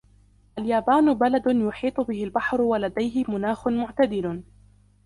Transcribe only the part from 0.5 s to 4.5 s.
اليابان بلد يحيط به البحر و ليده مناخ معتدل.